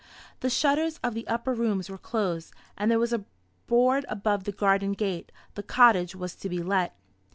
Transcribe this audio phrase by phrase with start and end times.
[0.39, 3.23] The shutters of the upper rooms were closed, and there was a
[3.67, 5.31] board above the garden gate.
[5.53, 6.97] The cottage was to be let.